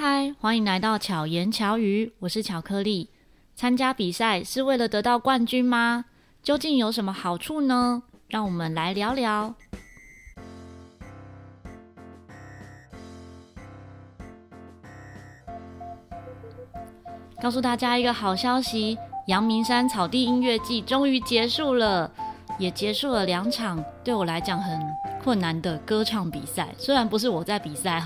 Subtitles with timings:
[0.00, 3.10] 嗨，欢迎来到巧言巧语，我是巧克力。
[3.56, 6.04] 参加比赛是为了得到冠军吗？
[6.40, 8.04] 究竟有什么好处呢？
[8.28, 9.52] 让我们来聊聊。
[17.42, 18.96] 告诉大家一个好消息：
[19.26, 22.08] 阳明山草地音乐季终于结束了，
[22.58, 24.78] 也结束了两场对我来讲很
[25.22, 26.68] 困难的歌唱比赛。
[26.76, 28.04] 虽然不是我在比赛，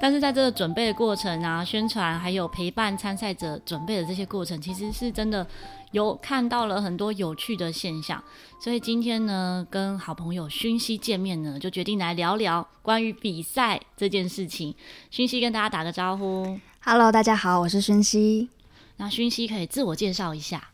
[0.00, 5.46] 但是在这个准备的过程啊，宣传还有陪伴参赛者准备的这些过程，其实是真的
[5.90, 8.22] 有看到了很多有趣的现象。
[8.58, 14.74] 所以今天呢，跟好朋友勋熙见面呢，就决定来聊聊关于比赛这件事情。
[15.10, 18.48] 勋熙跟大家打个招呼，Hello，大家好，我是勋熙。
[18.96, 20.70] 那勋熙可以自我介绍一下。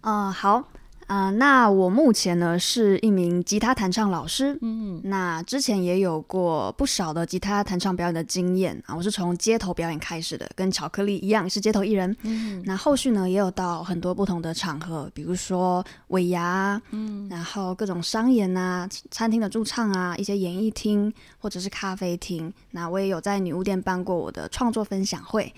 [0.00, 0.64] 呃，好，
[1.10, 4.56] 呃，那我目前呢是一名吉他弹唱老师。
[4.62, 8.94] 嗯，那之前也有过不少的吉他弹唱表演的经验啊。
[8.94, 12.16] 我是从街头表演开始的，跟巧克力一样是街头艺人。
[12.22, 22.54] 嗯，那后续呢也有到很多不同的场合，比如说尾牙，嗯，然后各种商演啊、餐厅的驻唱啊、一些演艺厅或者是咖啡厅。
[22.70, 25.52] 那我也有在女巫店办过我的创作分享会。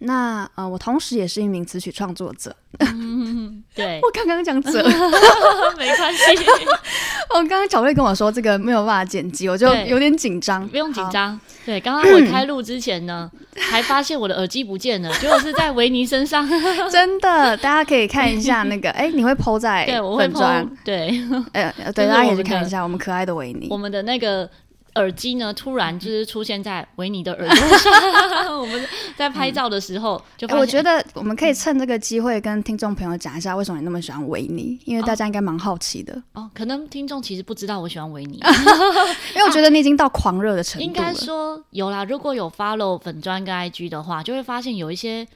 [0.00, 2.54] 那呃，我同时也是一名词曲创作者。
[2.80, 4.82] 嗯、 对， 我刚刚讲者，
[5.76, 6.22] 没关系。
[7.30, 10.66] 我刚刚小瑞跟我说这个没有办法剪辑，我就有点紧张。
[10.68, 11.38] 不用紧张。
[11.66, 16.48] 对，刚刚我开录之前呢， 还发现我的耳机不见了，结果是在维尼身上。
[16.90, 20.68] 真的，大家可以看一下那个，哎、欸，你会 po 在对，我会 po。
[20.84, 21.20] 对，
[21.52, 24.48] 呃，对，大家可以去看一下我们可爱的维尼，我们的那个。
[24.98, 28.60] 耳机呢，突然就是出现在维尼的耳朵上。
[28.60, 34.78] 我们在拍照的时候 就、欸，我觉得我们可以趁这个机会跟听众朋友讲一下，为什么你那么喜欢维尼？
[34.84, 36.50] 因为大家应该蛮好奇的哦，哦。
[36.52, 38.40] 可能听众其实不知道我喜欢维尼，
[39.34, 40.84] 因为我觉得你已经到狂热的程度了。
[40.84, 45.26] 应该说有啦，如果有 follow 粉砖跟 IG 的话，就会发现有一些。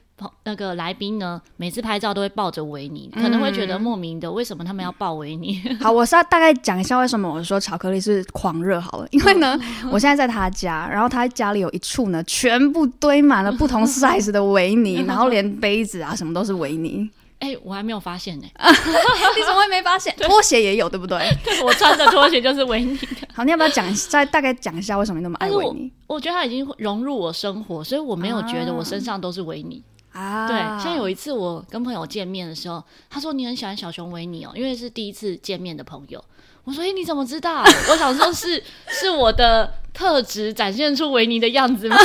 [0.45, 5.61] 那个来宾呢，每次拍照都会抱着维尼，可能会觉得莫名的，为什么他们要抱维尼？
[5.83, 9.59] 好，我是要大概讲一下为什么我说巧克力是狂热好了，因为呢，
[9.91, 17.11] 我现在在他家，然后他家里有一处呢，全部堆满了不同 size 的维尼，然后连杯子啊什么都是维尼。
[17.41, 20.15] 哎、欸，我还没有发现呢、 欸， 你怎么会没发现？
[20.21, 21.19] 拖鞋也有，对不对？
[21.43, 22.97] 对，我穿的拖鞋就是维尼。
[23.35, 25.91] 好，你要不要讲再大概讲一下为什么你那么爱维尼？
[26.07, 29.83] 我觉得他已经融入我生活，所以我没有觉得我身上都是维尼。
[29.85, 36.23] 啊，对，像有一次我跟朋友见面的时候，他说你很喜欢小熊维尼哦，因为是第一次见面的朋友。
[36.65, 37.63] 我说，哎，你怎么知道？
[37.91, 41.97] 我想说是是我的特质展现出维尼的样子吗？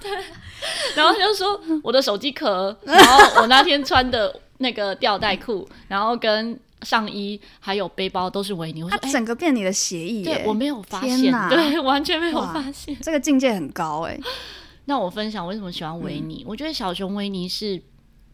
[0.00, 0.10] 对。
[0.96, 8.82] 然后他就说我的手机壳，然后我那天穿的那个吊带裤，然后跟上衣还有背包都是维尼。
[8.82, 14.18] 我说，整个变你的协议耶，对，我没有发现，对，完全没有发现，这个境界很高哎。
[14.88, 16.42] 那我分享为什么喜欢维尼？
[16.42, 17.80] 嗯、我觉得小熊维尼是，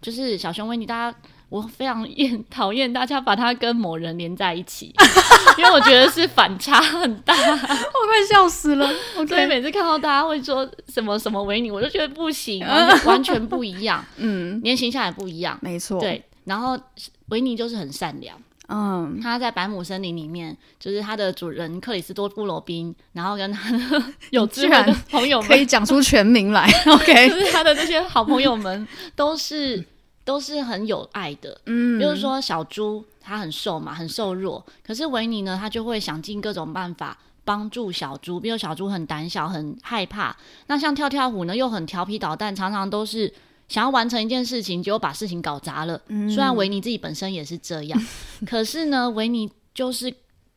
[0.00, 4.94] 就是小熊维尼，大家我非常厌 讨厌大家把它跟某人连在一起，
[5.58, 8.88] 因为我觉得是反差很大，我快笑死了。
[9.16, 9.26] Okay.
[9.26, 12.64] 所以每次看到大家会说什么什么维尼，我就觉得不行，
[13.04, 14.04] 完全不一样。
[14.18, 15.98] 嗯，连形象也不一样，没错。
[15.98, 16.78] 对，然后
[17.30, 18.40] 维尼就是很善良。
[18.68, 29.84] 嗯，他在百亩森林里面，就是他的主人克里斯多布罗宾，然后跟他的 有智慧的朋友们可以讲出全名来， OK， 就是他的这些好朋友们都是
[30.24, 40.34] 都是很有爱的，嗯，比如说小猪，他很瘦嘛，很瘦弱，可是维尼呢，他就会想尽各种办法帮助小猪，比如小猪很胆小，很害怕，
[40.68, 43.32] 那像跳跳虎呢，又很调皮捣蛋，常常都是。
[43.68, 46.00] 想要完成一件事情，结果把事情搞砸了。
[46.08, 48.06] 嗯、虽然维尼自己本身也是这样，
[48.46, 50.12] 可是呢，维尼就是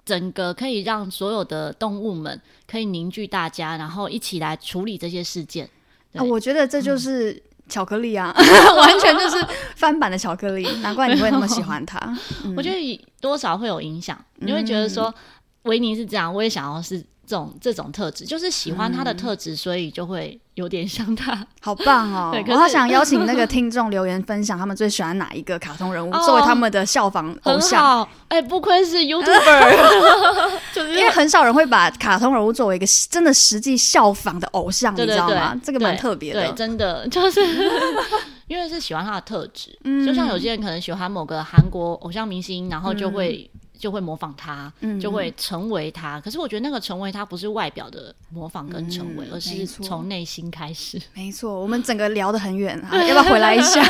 [0.06, 5.70] 整个可以让所有的动物们可以凝聚大家，然后一起来处理这些事件。
[6.14, 8.46] 啊，我觉得这就是巧克力啊，嗯、
[8.78, 11.98] 完全就是翻版的巧克力，难怪你会那么喜欢它。
[12.46, 15.14] 嗯、我觉得多少会有影响，你会觉得说
[15.64, 17.04] 维尼是这样，我也想要是。
[17.28, 22.34] 这种这种特质就是喜欢他的特质，嗯、所以就会有点像他， 好棒哦！
[22.48, 28.02] 我好想邀请那个听众留言分享他们最喜欢哪一个卡通人物， 作为他们的效仿偶像。
[28.30, 35.60] 哎、欸，不愧是 YouTuber，就是因为很少人会把卡通人物作为一个真的实际效仿的偶像，你知道吗？
[35.62, 37.42] 这个蛮特别的，对，真的就是
[38.48, 43.50] 因为是喜欢他的特质，嗯、就像有些人可能喜欢某个韩国偶像明星，然后就会。
[43.78, 46.20] 就会模仿他，嗯、就会成为他。
[46.20, 51.00] 可是我觉得那个成为他不是外表的模仿跟成为，嗯、而是从内心开始。
[51.14, 53.84] 没错，我们整个聊得很远啊， 要不要回来一下？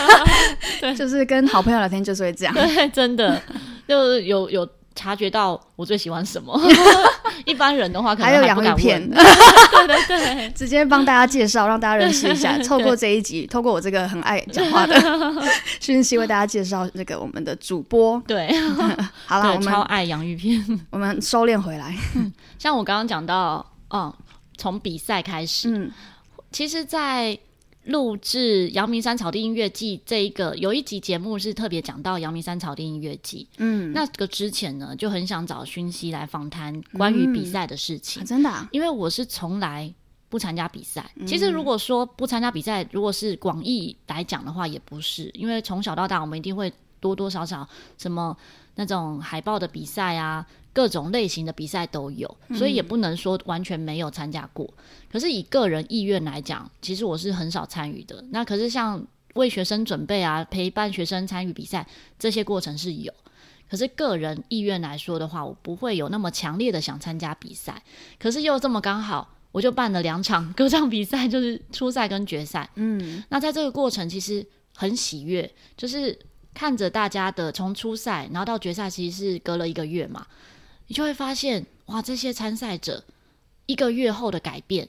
[0.80, 2.54] 对就是跟好朋友聊天就是会这样。
[2.54, 3.42] 对，真的
[3.88, 6.60] 就有有察觉到我最喜欢什么。
[7.46, 12.58] 一般人的话可能还，还有洋芋片， 对对对，直接帮大家介绍，让大家认识一下。
[12.68, 15.00] 透过这一集，透过我这个很爱讲话的
[15.80, 18.22] 讯息，为大家介绍这个我们的主播。
[18.28, 18.50] 对，
[19.26, 21.96] 好了，我们超爱洋芋片，我们收敛回来。
[22.60, 24.12] 像我刚刚讲到，嗯，
[24.58, 25.92] 从比赛开始，嗯，
[26.52, 27.38] 其实，在。
[27.88, 38.24] 录制《阳明山草地音乐季》这一个有一集节目是特别讲到阳明山草地音乐季，嗯，那个之前呢就很想找勋熙来访谈关于比赛的事情，嗯。
[38.24, 39.94] 啊、真的、啊，因为我是从来
[40.30, 41.10] 不参加比赛。
[41.26, 47.68] 其实如果说不参加比赛，如果是广义来讲的话，也不是，因为从小到大我们一定会多多少少
[47.98, 48.36] 什么
[48.76, 50.46] 那种海报的比赛啊。
[50.78, 54.64] 各种类型的比赛都有，所以也不能说完全没有参加过。
[54.78, 54.84] 嗯。
[55.12, 58.24] 可是以个人意愿来讲，其实我是很少参与的。
[58.30, 59.04] 那可是像
[59.34, 61.88] 为学生准备啊，陪伴学生参与比赛
[62.20, 63.12] 这些过程是有。
[63.68, 67.82] 可是个人意愿来说的话，我不会有那么强烈的想参加比赛。
[68.20, 72.70] 可是又这么刚好，我就办了两场 歌唱比赛，就是初赛跟决赛。
[72.76, 74.46] 嗯，那在这个过程其实
[74.76, 76.16] 很喜悦，就是
[76.54, 80.24] 看着大家的从初赛然后到决赛，其实是隔了一个月嘛。
[80.88, 83.04] 你就会发现，哇，这些参赛者
[83.66, 84.88] 一个月后的改变，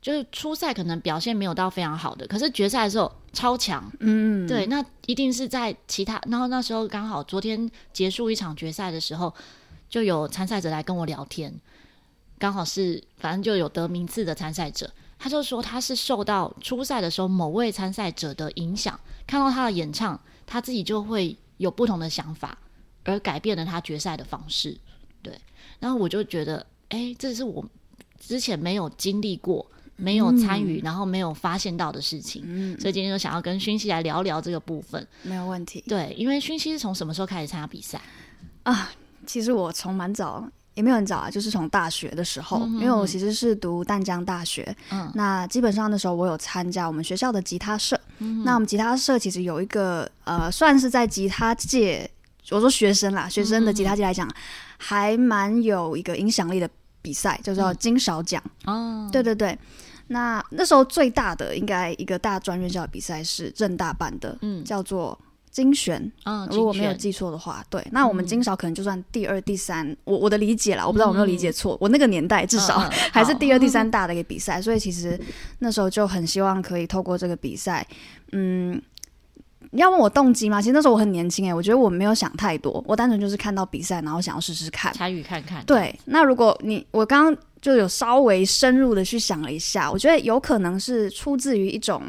[0.00, 9.34] 就是初赛可能表现没有到非常好的，可是决赛的时候超强，嗯，对，那一定是在其他，然后那时候刚好昨天结束一场决赛的时候，
[9.88, 11.52] 就有参赛者来跟我聊天，
[12.38, 22.58] 刚好是反正就有得名次的参赛者，他就说他是受到初赛的时候某位参赛者的影响，看到他的演唱，他自己就会有不同的想法，
[23.04, 24.78] 而改变了他决赛的方式。
[25.80, 27.64] 对，然后我就觉得，哎，这是我
[28.18, 29.66] 之前没有经历过、
[29.96, 35.06] 没有参与、嗯，然后没有发现到的事情，嗯，所以今天就想要跟薰希来聊聊这个部分。
[35.22, 35.82] 没有问题。
[35.88, 38.00] 对，因为薰希是从什么时候开始参加比赛
[38.62, 38.90] 啊？
[39.26, 52.10] 其实我从蛮早，也没有很早啊，就是从大学的时候，嗯、因为我其实是读淡江大学，嗯，那基本上那时候我有参加我们学校的吉他社，嗯，那我们吉他社其实有一个呃，算是在吉他界。
[52.52, 54.34] 我说学生啦，学生的吉他界来讲，嗯、
[54.82, 56.68] 还蛮有一个影响力的
[57.02, 58.42] 比赛，就叫金勺奖。
[58.64, 59.56] 哦、嗯，对对对，
[60.06, 65.18] 那那时候最大的应该一个大专院校的比赛是正大办的，嗯，叫做
[65.50, 66.10] 金选。
[66.24, 75.20] 嗯，如果没有记错的话，对，那我们金勺可能就算第二、第三，嗯、我我的理解啦，我不知道我有没有理解错、嗯，我那个年代至少、嗯、 还是第二、第三大的一个比赛，所以其实
[75.58, 77.86] 那时候就很希望可以透过这个比赛，
[78.32, 78.80] 嗯。
[79.70, 80.60] 你要问我动机吗？
[80.60, 85.64] 其实那时候我很年轻诶，我觉得我没有想太多，我单纯就是看到比赛，然后想要试试看，参与看看。
[85.64, 92.02] 对，那如果你我刚刚就有稍微深入的去想了一下，我觉得有可能是出自于一种。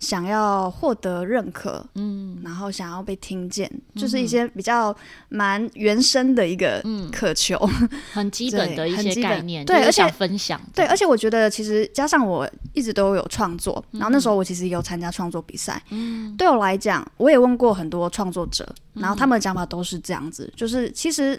[0.00, 4.94] 想要获得认可，嗯，然后想要被听见，嗯、就是一些比较
[5.28, 6.82] 蛮原生的一个
[7.12, 21.38] 渴求，嗯、 很基本的一些概念，对，而且分享，对，而且我觉得其实加上我一直都有创作，然后那时候我其实也有参加创作比赛，嗯，对我来讲，我也问过很多创作者，然后他们的讲法都是这样子，就是其实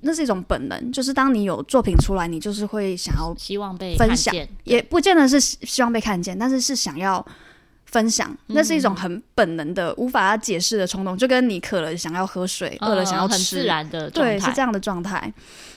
[0.00, 4.34] 那是一种本能，就是当你有作品出来，你就是会想要希望被分享，
[4.64, 7.24] 也不见得是希望被看见，但是是想要。
[7.92, 15.32] 分享，那是一种很本能的、嗯、无法解释的冲动，就跟你渴了想要喝水，饿、嗯、了想要吃，很自然的，对，是这样的状态。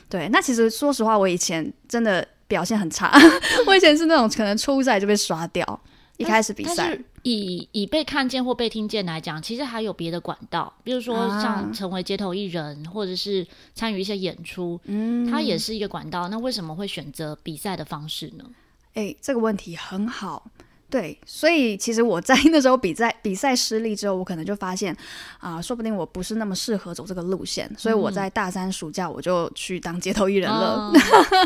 [0.09, 3.11] 对，那其实说实话，我以前真的表现很差，
[3.67, 5.81] 我以前是那种可能初赛就被刷掉，
[6.17, 6.97] 一开始比赛。
[7.23, 16.29] 以以被看见或被听见来讲，其实还有别的管道，比如说像成为街头艺人，啊、或者是参与一些演出，嗯，它也是一个管道。
[16.29, 18.45] 那为什么会选择比赛的方式呢？
[18.93, 20.49] 哎、欸，这个问题很好。
[20.95, 24.95] 对，所以其实我在 那时候比赛比赛失利之后，我可能就发现
[25.39, 30.93] 啊、呃，说不定我不是那么适合走这个路线，所以我在大三暑假我就去当街头艺人了。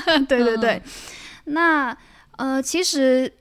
[0.05, 0.79] 嗯、 对对对，
[1.45, 1.97] 嗯、那
[2.37, 3.33] 呃，其实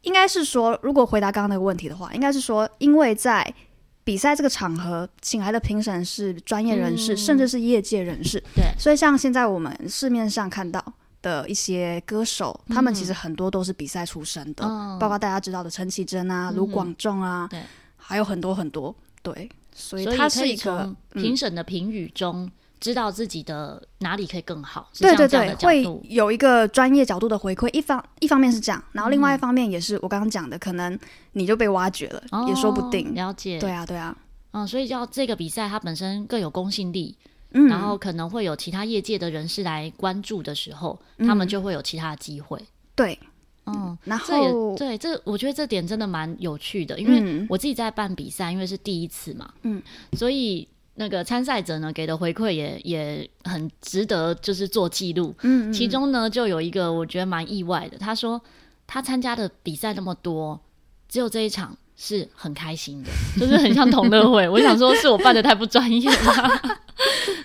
[0.00, 3.54] 应该是说，如果回答刚刚那个问题的话，应该是说，因为在
[4.02, 10.84] 比赛这个场合，请来的评审是专业人士、嗯，甚至是业界人士，对，所以像现在我们市面上看到。
[11.22, 17.62] 的一些歌手，他们其实很多都是比赛出身的，嗯，包括大家知道的陈绮贞啊、卢广仲啊，对，
[17.96, 22.50] 还有很多很多，对，所以他是一个评审的评语中，
[22.80, 27.72] 知道自己的哪里可以更好，对对对，会有一个专业角度的回馈。
[27.72, 30.98] 一方一方面是这样，然后另外一方面也是我刚刚讲的，可能
[31.32, 33.14] 你就被挖掘了，哦，也说不定。
[33.14, 34.16] 了解，对啊，对啊，
[34.50, 37.16] 嗯，所以叫这个比赛，它本身更有公信力。
[37.54, 42.58] 嗯，然后可能会有其他业界的人士来关注的时候，嗯、他们就会有其他的机会。
[42.94, 43.18] 对，
[43.66, 49.82] 嗯，然后对这，我觉得这点真的蛮有趣的，因为我自己在办比赛，因为是第一次嘛，嗯，
[50.12, 55.34] 所以那个参赛者呢给的回馈也也很值得，就是做记录。
[55.42, 58.40] 嗯，嗯，其中呢就有一个我觉得蛮意外的，他说
[58.86, 60.60] 他参加的比赛那么多，
[61.08, 64.48] 只有这一场是很开心的，就是很像同乐会。
[64.48, 66.60] 我想说是我办的太不专业了。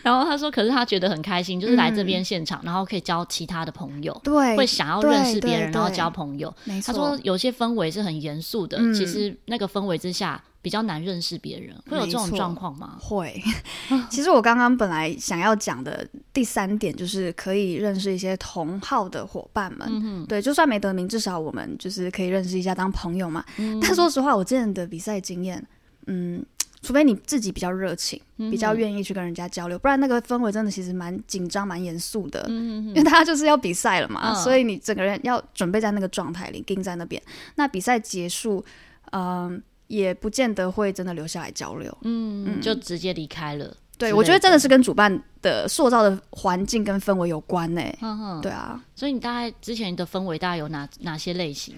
[0.01, 6.53] 然后他说：“可是他觉得很开心，就是来这边现场，嗯、然后可以交其他的朋友，对，会想要认识别人，然后交朋友。
[6.63, 6.93] 没错。
[6.93, 12.95] 他说有些氛围是很严肃的，嗯、其实那个氛围之下比较难认识别人，会有这种状况吗？
[12.99, 13.41] 会。
[14.09, 16.07] 其实我刚刚本来想要讲的
[16.37, 23.43] 第三点就是可以认识一些同号的伙伴们，嗯、对，就算没得名，至少我们就是可以认识一下当朋友嘛。
[23.57, 25.65] 嗯、但说实话，我之前的比赛经验，
[26.05, 26.45] 嗯。”
[26.83, 32.45] 除非你自己比较热情，嗯、比较愿意去跟人家交流，不然那个氛围真的其实蛮紧张、蛮严肃的。
[32.49, 37.21] 嗯、因为大家就是要比赛了嘛，嗯、所以你整个人要准备在那个状态里，定在那边。
[37.55, 38.63] 那比赛结束，
[39.09, 43.75] 嗯、呃，也不见得会真的留下来交流，嗯，嗯就直接离开了。
[43.97, 47.81] 对，我觉得真的是跟主办的塑造的环境跟氛围有关呢。
[48.01, 48.81] 嗯哼，对啊。
[48.95, 51.75] 所以你大概之前的氛围大概有哪哪些类型？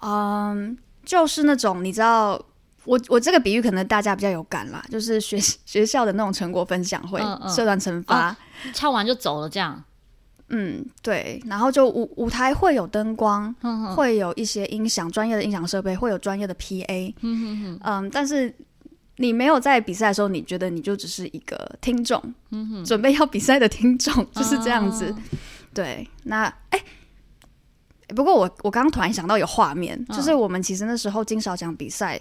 [0.00, 2.40] 嗯，就是那种你知道。
[2.84, 8.36] 我我这个比喻可能大家比较有感啦，就是学 学校的那种成果分享会，嗯嗯、社团惩罚，哦，
[8.72, 9.82] 唱完就走了这样。
[10.50, 13.52] 嗯，对，然后就舞舞台会有灯光，
[13.96, 17.12] 会有一些音响，专业的音响设备，会有专业的 PA。
[17.22, 18.54] 嗯，但是
[19.16, 25.10] 你没有在比赛的时候，你觉得你就只是一个听众，嗯、准备要比赛的听众 就是这样子。
[25.10, 25.16] 哦、
[25.74, 26.80] 对，那哎。
[28.14, 32.20] 不过我我刚刚突然想到有画面，嗯、就是我们其实那时候金勺奖比赛。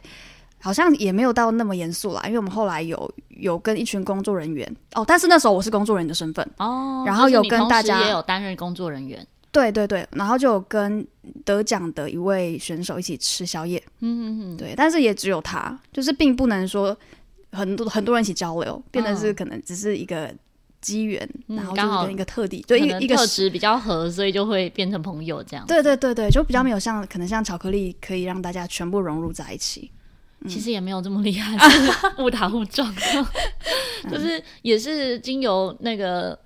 [0.62, 9.24] 好像也没有到那么严肃啦，因为我们后来有有跟一群工作人员哦，但是那时候我是工作人员的身份哦，然后有跟大家也有担任工作人员，
[9.56, 11.06] 对对对，然后就有跟
[11.44, 16.96] 得奖的一位选手一起吃宵夜，嗯嗯嗯，对，但是也只有他，就是并不能说
[17.52, 20.30] 很多很多人一起交流，变得是可能只是一个
[20.82, 29.90] 机缘，嗯、然后就跟一个特地对一个一个特质比较合，所以就会变成朋友这样，对对对对，就比较没有像、嗯、可能像巧克力可以让大家全部融入在一起。
[30.48, 31.58] 其实也没有这么厉害，
[32.24, 32.94] 误打误撞，
[34.12, 36.38] 就是也是经由那个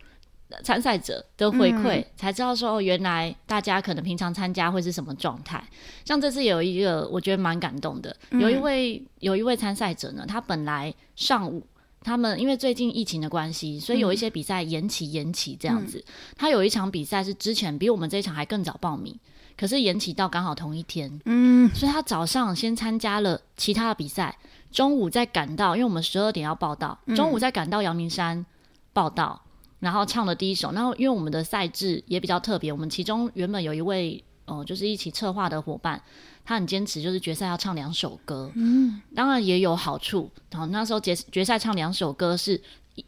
[0.64, 5.64] 参赛者的回馈，才知道说哦，原来大家可能平常参加会是什么状态。
[6.06, 11.66] 像这次有一个我觉得蛮感动的，有一位有一位参赛者呢，他本来上午
[12.02, 16.04] 他们因为最近疫情的关系，所以有一些比赛延期延期这样子。
[16.36, 19.18] 他有一场比赛是之前比我们这一场还更早报名。
[19.58, 24.38] 可是延期到刚好同一天，嗯，所以他早上先参加了其他的比赛，
[24.72, 28.46] 中午再赶到，因为我们十二点要报道，中午再赶到阳明山
[28.94, 29.42] 报到，
[29.80, 30.72] 然后唱了第一首。
[30.72, 36.02] 然后因为我们的赛制也比较特别，我们其中原本有一位哦、呃，就是一起策划的伙伴，
[36.44, 40.32] 他很坚持，就是决赛要唱两首歌，嗯，当然也有好处。
[40.52, 42.62] 然后那时候决决赛唱两首歌是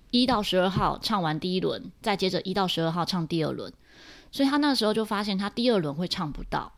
[0.10, 3.72] 一到十二号唱完第一轮，再接着一到十二号唱第二轮。
[4.32, 6.72] 所以他那时候就发现，他第二轮会唱不到。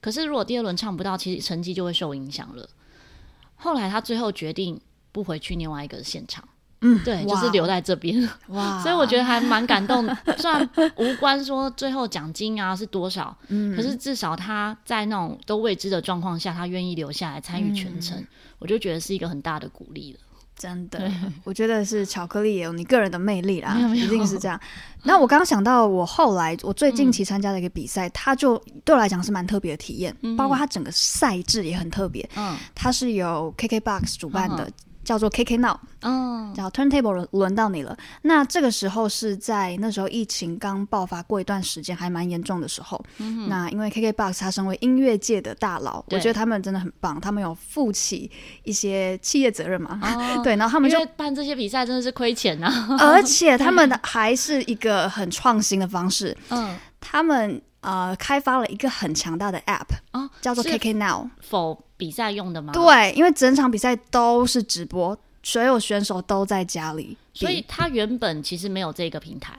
[0.00, 2.68] 可是如果第二轮唱不到，其实成绩就会受影响了。
[3.56, 4.80] 后来他最后决定
[5.10, 6.46] 不回去另外一个现场，
[6.86, 8.28] 嗯，对，就是留在这边。
[8.48, 10.06] 哇，所以我觉得还蛮感动。
[10.38, 18.26] 虽然无关说最后奖金啊是多少，嗯，可是至少他在那种都未知的状况下，他愿意留下来参与全程，嗯、
[18.58, 20.20] 我就觉得是一个很大的鼓励了。
[20.58, 21.12] 真的，
[21.44, 24.58] 我觉得是巧克力也有你个人的魅力啦，一定是这样。
[25.02, 32.26] 那我刚刚想到，我后来我最近期参加的一个比赛，嗯、它就对我来讲是蛮特别的体验，嗯、包括它整个赛制也很特别。
[32.36, 34.70] 嗯，它是由 KKBOX 主办的。
[35.06, 37.96] 嗯叫做 KK Now，嗯，叫 Turntable 轮轮到你了。
[38.22, 43.00] 那这个时候是在那时候疫情刚爆发过一段时间，还蛮严重的时候。
[43.18, 48.28] 嗯、那因为 KKBOX 他身为音乐界的大佬，我觉得他们真的很棒，他们有负起
[48.64, 50.00] 一些企业责任嘛。
[50.02, 56.36] 哦、 对，然后他们就办这些比赛真的是亏钱啊，而且他们还是一个很创新的方式。
[56.50, 61.30] 嗯，他们呃开发了一个很强大的 App，哦，叫做 KK Now。
[61.40, 61.85] 否。
[61.96, 62.72] 比赛用的吗？
[62.72, 69.58] 对，因为整场比赛都是直播，所有选手都在家里，所以他原本其实没有这个平台，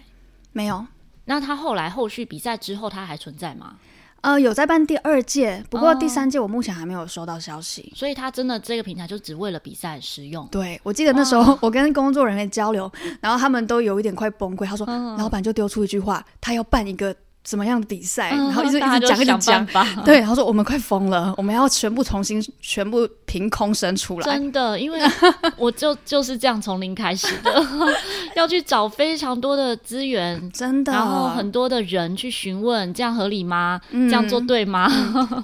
[0.52, 0.86] 没有。
[1.26, 3.76] 那他后来后续比赛之后，他还存在吗？
[4.22, 7.92] 呃，有在办第二届，不过第三届我目前还没有收到消息。
[7.96, 10.48] 所以他真的这个平台就只为了比赛使用。
[10.48, 12.92] 对，我记得那时候我跟工作人员交流，
[13.22, 14.66] 然后他们都有一点快崩溃。
[14.66, 14.86] 他说，
[15.18, 17.16] 老板就丢出一句话，他要办一个。
[17.48, 18.32] 什么样的比赛？
[18.34, 19.66] 嗯、然后一直一直讲一直讲，
[20.04, 24.26] 对，然后说我们快疯了，我们要全部重新，全部凭空生出来。
[24.26, 25.00] 真的，因为
[25.56, 27.66] 我就就是这样从零开始的，
[28.36, 33.80] 要去找非常多的资源， 真的，然后很多的人去询问，这样合理吗？
[33.92, 34.92] 嗯、这样做对吗？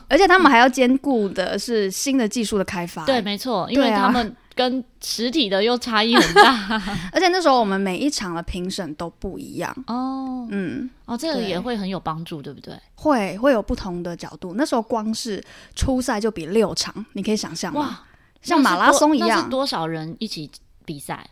[0.10, 3.06] 而且他们还要兼顾的是新的技术的开发。
[3.06, 4.36] 对，没错，因为他们。
[4.56, 6.82] 跟实体的又差异很大。
[7.12, 12.78] 而且那时候我们每一场的评审都不一样哦，嗯，哦，这个也会很有帮助，对不对？
[12.96, 14.54] 会会有不同的角度。
[14.56, 15.44] 那时候光是
[15.76, 17.80] 初赛就比六场，你可以想象吗？
[17.82, 18.00] 哇，
[18.42, 20.50] 像马拉松一样，多少人一起
[20.86, 21.30] 比赛？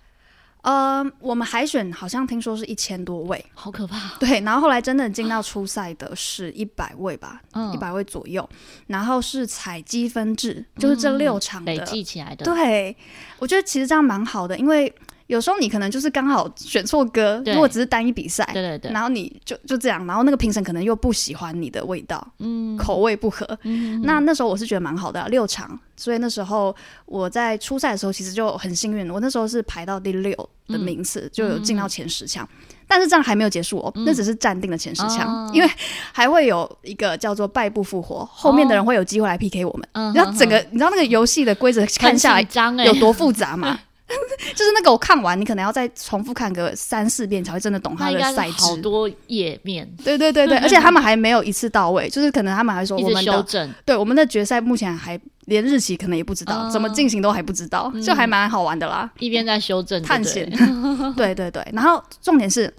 [0.62, 4.18] 呃，我们海选好像听说是一千多位，好可怕。
[4.20, 7.42] 对，然后后来真的进到初赛的是一百位吧，
[7.74, 8.48] 一百、嗯、位左右。
[8.88, 12.46] 然后是采积分制，就是这六场累计起来的。
[12.46, 12.96] 对，
[13.40, 14.94] 我觉得其实这样蛮好的，因为。
[15.32, 30.36] 有时候你可能就是刚好选错歌，如果只是单一比赛，对对对，然后你就就这样，然后那个评审可能又不喜欢你的味道，嗯，口味不合，嗯，那那时候我是觉得蛮好的，六场，所以那时候我在初赛的时候其实就很幸运，我那时候是排到第六
[30.68, 35.70] 的名次，嗯、就有进到前十强，嗯、但是这样还没有结束哦，嗯、那只是暂定的前十强，嗯、因为
[36.12, 43.80] 还会有一个叫做败部复活，后面的人会有机会来 PK 我们，嗯，然后整个你知道那个游戏的规则看下来有多复杂吗？
[44.56, 48.62] 就是那个我看完，你可能要再重复看个三四遍才会真的懂他的赛制。
[48.62, 53.74] 好多页面，对对对对， 而且他们还没有一次到位，就是可能他们还说我们修正。
[53.86, 59.10] 对，我们的决赛目前还连日期可能也不知道，怎么进行都还不知道，就还蛮好玩的啦。
[59.20, 60.50] 一边在修正探险，
[61.16, 61.66] 对对对。
[61.74, 62.72] 然后重点是，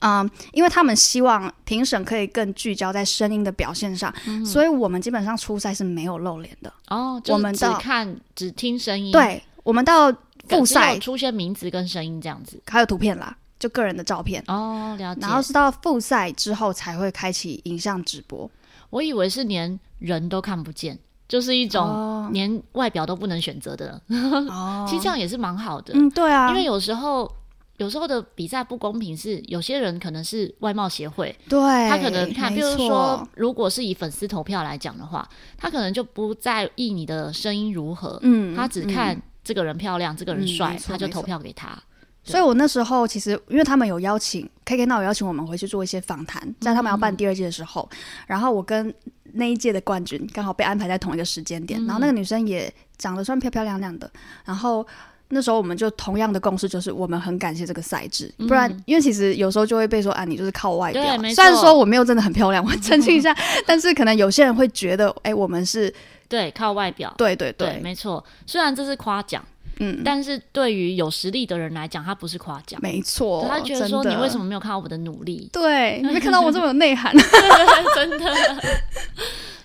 [0.00, 4.12] 嗯，因为他们希望评审可以更聚焦在声音的表现上，
[4.44, 7.20] 所以我们基本上初赛是没有露脸的哦。
[7.28, 10.10] 我们只看只听声音，对，我们到。
[10.48, 15.20] 复赛出现名字跟声音这样子，还有图片啦，就个人的照片哦，了解。
[15.20, 18.48] 然后是到复赛之后才会开启影像直播。
[18.90, 20.96] 我以为是连人都看不见，
[21.26, 24.00] 就是一种连外表都不能选择的。
[24.48, 25.94] 哦， 其实这样也是蛮好的。
[25.96, 27.28] 嗯，对啊，因为有时候
[27.78, 31.58] 有时候的比赛不公平是有些人可能是外貌协会，对，
[31.90, 39.20] 他可能看，比如说如果是以粉丝投票来讲的话，他可能就不在意你的声音如何，嗯，他只看。
[39.46, 41.78] 这个人漂亮，这个人帅，嗯、他就投票给他。
[42.24, 48.92] 所以我那时候其实，因为他们有邀请，KK Now 有邀请我们回去做一些访谈，在他们要办第二届的时候，嗯、然后我跟
[49.34, 54.10] 那一届的冠军刚好被安排在同一个时间点，嗯、然后那个女生也长得算漂漂亮亮的，
[54.44, 54.84] 然后
[55.28, 61.02] 那时候我们就同样的共识就是，我们很感谢这个赛制，不然、嗯、因为其实有时候就会被说啊，你就是靠外表。
[61.32, 63.32] 虽然说我没有真的很漂亮，我澄清一下，
[63.64, 65.94] 但是可能有些人会觉得，哎，我们是
[66.28, 69.44] 对靠外表，对对对，对，没错，虽然这是夸奖。
[69.78, 75.50] 嗯，但是对于有实力的人来讲，他不是夸奖，没错，他觉得说你为什么没有看到我的努力？
[75.52, 77.14] 对， 你没看到我这么有内涵，
[77.94, 78.34] 真的。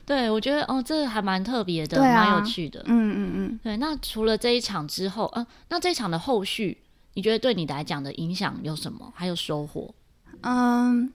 [0.05, 2.81] 对，我觉得哦，这还蛮特别的，蛮有趣的。
[2.87, 3.59] 嗯嗯嗯。
[3.63, 6.77] 对，那除了这一场之后，呃，那这一场的后续，
[7.13, 9.13] 你觉得对你来讲的影响有什么？
[9.15, 9.93] 还有收获？
[10.41, 11.09] 嗯，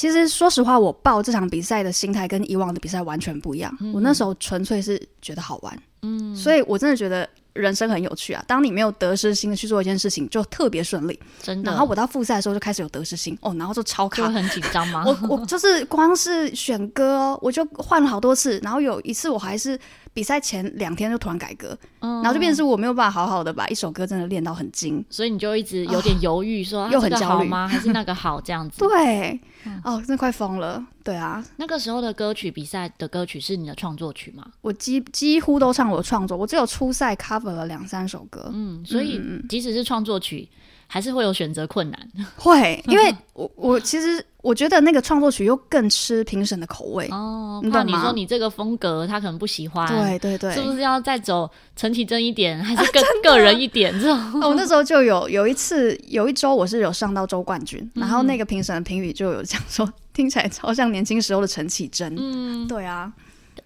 [0.00, 3.70] 其实说实话，我报这场比赛的心态跟以往的比赛完全不一样。
[3.92, 7.28] 我那时候纯粹是觉得好玩，嗯，所以我真的觉得。
[7.52, 8.42] 人生很有趣啊！
[8.46, 11.18] 当你没有得失心的去做一件事情，就特别顺利。
[11.42, 11.72] 真的。
[11.72, 15.02] 然后我到复赛的时候就开始有得失心哦，然后就超卡，就很紧张吗？
[15.04, 18.60] 我我就是光是选歌哦，我就换了好多次。
[18.62, 19.76] 然后有一次我还是
[20.20, 27.66] 比赛前两天就突然改歌，嗯、然后就变成是我没有办法好好的把一首歌真的练到很精，所以你就一直有点犹豫说，说、啊、又很焦虑吗？
[27.66, 28.80] 还是那个好这样子？
[28.86, 30.86] 对，嗯、哦，真的快疯了。
[31.02, 34.46] 对啊，那个时候的歌曲比赛的歌曲是你的创作曲吗？
[34.60, 38.50] 我几几乎都唱我的创作，我只有初赛 cover 了两三首歌。
[38.52, 40.46] 嗯，所以即使是创作曲，
[40.90, 42.08] 还是会有选择困难。
[42.36, 44.24] 会，因为 我我其实。
[44.42, 54.40] 我觉得那个创作曲又更吃评审的口味哦，怕你说你这个风格他可能不喜欢，对对对，是不是要再走陈绮贞一点，还是 更个人一点这种？
[54.40, 62.16] 我那时候就有有一次有一周我是有上到周冠军，然后那个评审的评语就有讲说，听起来超像年轻时候的陈绮贞。
[62.18, 63.12] 嗯，对啊。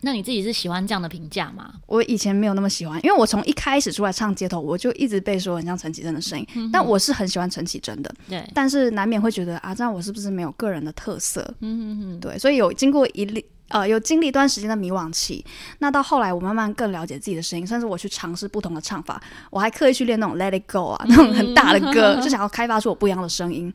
[0.05, 1.73] 那你自己是喜欢这样的评价吗？
[1.87, 6.47] 我以前没有那么喜欢，因为我从一开始出来唱街头，我就一直被说很像陈绮贞的声音。
[6.55, 8.47] 嗯、但我是很喜欢陈绮贞的，对。
[8.53, 11.41] 但是难免会觉得啊，这样我是不是没有个人的特色？
[11.61, 12.21] 嗯嗯嗯。
[12.21, 15.43] 对，所以有经过一历呃，有经历一段时间的迷惘期。
[15.79, 19.19] 那到后来，我慢慢更了解自己的声音，甚至我去尝试不同的唱法。
[19.51, 23.73] 我还刻意去练那种 Let It Go 啊，那种很大的歌，嗯、就想要开发出我不一样的声音。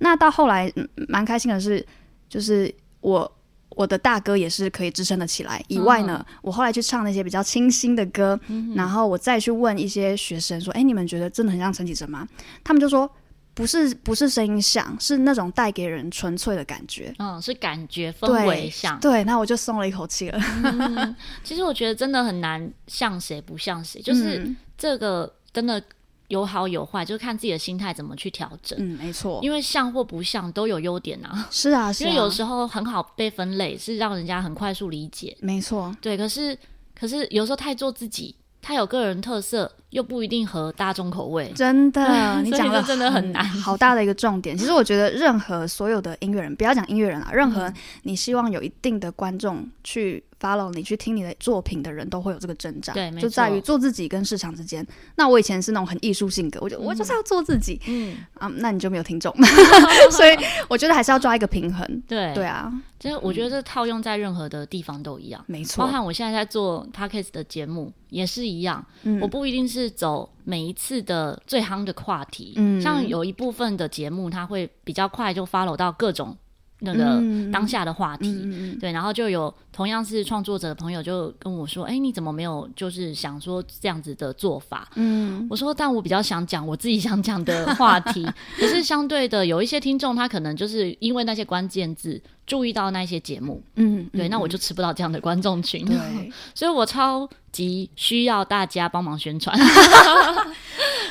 [0.00, 0.70] 那到后来，
[1.08, 1.84] 蛮、嗯、开心的是，
[2.28, 3.32] 就是我。
[3.70, 5.62] 我的大哥也是可以支撑得起来。
[5.68, 12.26] 以外呢，嗯、我后来去唱那些比较清新的歌，嗯、然后我再去问一些学生说：“哎，你们觉得真的很像陈绮贞吗？”
[12.64, 13.10] 他们就说
[13.54, 18.98] ：“不是，不是声音像，是那种带给人纯粹的感觉。”嗯，是感觉氛围像。
[19.00, 20.40] 对，那我就松了一口气了。
[20.64, 25.82] 嗯、其实我觉得真的很难像谁不像谁，就是这个真的。
[26.30, 28.78] 有好有坏，就是看自己的心态怎么去调整。
[28.80, 31.46] 嗯，没错，因为像或不像都有优点啊。
[31.50, 32.08] 是啊，是啊。
[32.08, 35.36] 因为有时候很好被分类，是让人家很快速理解。
[35.40, 36.16] 没错，对。
[36.16, 36.56] 可是，
[36.98, 41.52] 可是有时候太做自己，他有个人特色，又不一定合大众口味。
[41.54, 44.56] 真的， 你讲的真的很难，好大的一个重点。
[44.56, 47.72] 其实我觉得，任何所有的音乐人，不要讲音乐人啊，任何
[48.04, 54.86] 你希望有一定的观众去 follow 你去听你的作品的人都会有这个挣扎，对，就在于做自己跟市场之间。
[55.16, 58.16] 那我以前是那种很艺术性格，我就、嗯、我就是要做自己，嗯。
[58.38, 59.34] 啊，那你就没有听众，
[60.10, 60.36] 所以
[60.68, 61.86] 我觉得还是要抓一个平衡。
[62.08, 62.32] 对。
[62.34, 65.84] 对啊，就是我觉得这套用在任何的地方都一样，没错。
[65.84, 76.36] 包含我现在在做 Podcast 的节目也是一样，嗯、我不一定是走每一次的最夯的话题，嗯，像有一部分的节目，它会比较快就 follow 到各种。
[76.80, 88.26] 那个当下的话题，嗯、对，然后就有同样是创作者的朋友就跟我说：“哎、欸，你怎么没有就是想说这样子的做法？”嗯，我说：“但我比较想讲我自己想讲的话题，
[88.58, 95.96] 可是相对的，有一些听众他可能就是因为那些关键字注意到那些节目，嗯，对，那我就吃不到这样的观众群，对，
[96.54, 97.28] 所以我超
[97.60, 99.54] 级需要大家帮忙宣传。”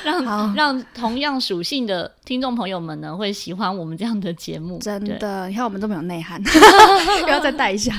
[0.01, 4.79] 让让同样属性的听众朋友们呢，会喜欢我们这样的节目。
[4.79, 6.41] 真的，你看我们都没有内涵，
[7.23, 7.93] 不要再带一下。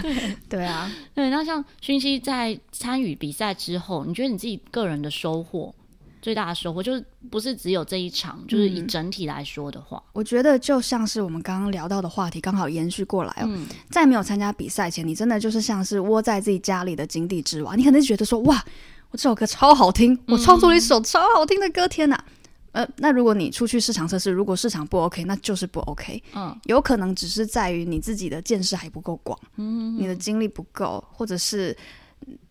[0.48, 1.28] 对啊，对。
[1.28, 5.72] 那像勋熙在参与比赛之后，你觉得你自己个人的收获
[6.22, 13.44] 最大的收获，就是不是只有这一场，就是以整体来说的话，嗯、我觉得就像是我们刚刚聊到的话题，刚好延续过来哦。
[13.48, 18.64] 嗯、在没有参加比赛前，你真的就是像是窝在自己家里的井底之蛙，你可能觉得说哇。
[19.12, 22.24] 我这首歌超好听，我创作了一首超好听的歌，天哪！
[22.70, 26.22] 呃，那如果你出去市场测试，如果市场不 OK，那就是不 OK。
[26.33, 31.76] 嗯，有可能只是在于你自己的见识还不够广，嗯，你的经历不够，或者是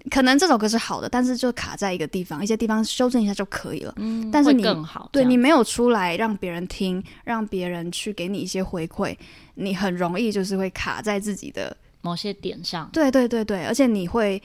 [0.09, 3.93] 可能这首歌是好的，但是就卡在一个地方，一些地方修正一下就可以了。
[3.97, 9.15] 嗯，但是你更好，对你没有出来让别人听，让别人去给你一些回馈，
[9.55, 12.89] 你很容易就是会卡在自己的某些点上。
[12.91, 14.41] 对对对对，而且你会。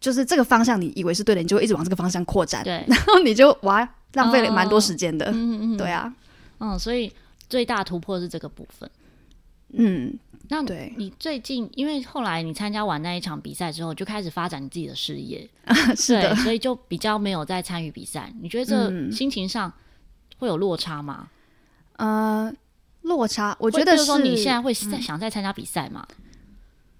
[0.00, 6.12] 就是这个方向，你以为是对的，你就会一直往这个方向扩展，对，然后你就哇，浪费了蛮多时间的，嗯嗯，对啊，
[6.58, 7.12] 嗯，所以
[7.48, 8.90] 最大突破是这个部分，
[9.72, 15.48] 嗯，那对你最近，因为后来你参加完那一场比赛之后，就开始发展你自己的事业，
[15.96, 18.32] 是的，所以就比较没有再参与比赛。
[18.40, 19.72] 你觉得这心情上
[20.38, 21.28] 会有落差吗？
[21.96, 22.52] 呃，
[23.02, 26.06] 落差，我觉得是说你现在会再想再参加比赛吗？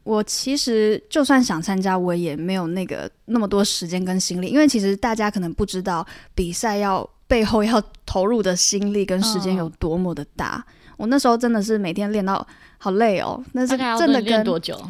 [0.05, 6.05] 我其实就算想参加，我也没有那个那么多时间跟心力，因为其实大家可能不知道
[6.35, 10.65] 比赛要背后要投入的心力跟时间有多么的大。
[10.67, 12.47] 嗯、我那时候真的是每天练到
[12.79, 14.81] 好累哦，那是真的跟练多久？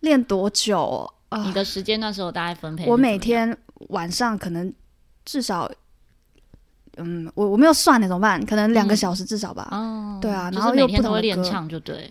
[0.00, 1.10] 练多久？
[1.30, 2.86] 啊、你的时间那时候大概分配？
[2.86, 3.56] 我每天
[3.88, 4.72] 晚上可能
[5.24, 5.68] 至少，
[6.98, 8.44] 嗯，我我没有算那怎么办？
[8.46, 9.66] 可能两个小时至少吧。
[9.72, 12.08] 哦、嗯，对啊，然后又不同的练唱就对。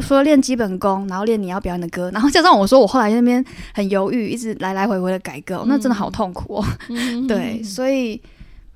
[0.00, 6.64] 除了练基本功，然后练你要表演的歌，然后加上我说我后来那边很犹豫，一直来来回回的改歌，嗯、那真的好痛苦哦。
[6.88, 8.18] 嗯、 对，所以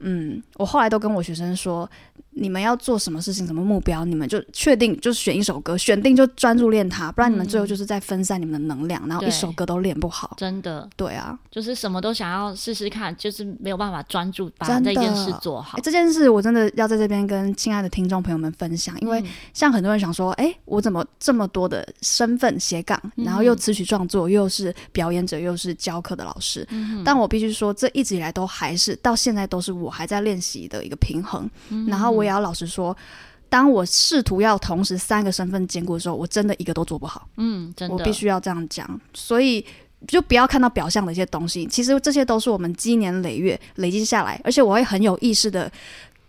[0.00, 1.88] 嗯，我后来都跟我学生说。
[2.34, 10.34] 你们要做什么事情，什么目标，你们就确定，就选一首歌，选定就专注练它，不然你们最后就是在分散你们的能量，嗯、然后一首歌都练不好。
[10.38, 15.76] 真的，对啊，就是什么都想要试试看，就是没有办法专注把这件事做好。
[15.76, 32.21] 欸、这件事我真的要在这边跟亲爱的听众朋友们分享，因为像很多人想说，哎、欸，我怎么这么多的身份斜杠，然后又词曲创作，又是表演者，又是教课的老师，嗯、但我必须说，这一直以来都还是到现在都是我还在练习的一个平衡，嗯、然后我。
[32.22, 32.96] 我也要老实说，
[33.48, 37.28] 当我试图要同时三个身份兼顾的时候，我真的一个都做不好。
[37.36, 39.00] 嗯，真的，我必须要这样讲。
[39.12, 39.64] 所以
[40.06, 44.40] 就不要看到表象的一些东西，其实这些都是我们积年累月累积下来。
[44.44, 45.70] 而且我会很有意识的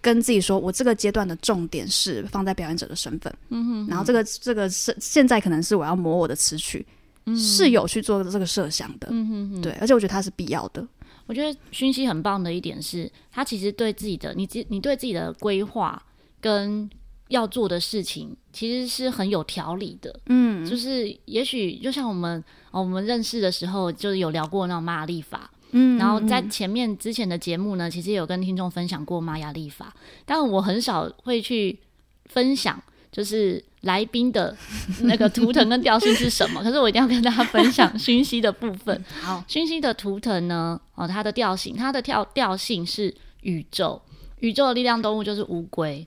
[0.01, 3.33] 跟自己说，我这个阶段的重点是放在表演者的身份。
[3.49, 6.85] 嗯哼，哼，然后这个这个是现在可能是我要磨我的词曲，
[7.25, 9.07] 嗯、是有去做这个设想的。
[9.11, 10.85] 嗯哼哼，对，而且我觉得它是必要的。
[11.25, 16.01] 我觉得薰希很棒的一点是，他其实对自己的你自你对自己的规划
[16.41, 16.89] 跟
[17.29, 20.19] 要做的事情，其实是很有条理的。
[20.27, 25.49] 嗯，就是也许就像我们哦，我们认识的时候，就是有聊过那种玛雅历法。
[25.71, 29.91] 嗯，然后在前面之前的节目呢，其实也有跟听众分享过玛雅历法，
[30.25, 31.79] 但我很少会去
[32.25, 32.79] 分享。
[33.13, 34.57] 就是来宾的
[35.03, 36.61] 那个图腾跟调性是什么？
[36.65, 39.05] 可是我一定要跟大家分享讯息的部分。
[39.21, 40.81] 好，讯息的图腾呢？
[40.95, 44.01] 哦，它的调性，它的调调性是宇宙，
[44.39, 46.05] 宇宙的力量动物就是乌龟，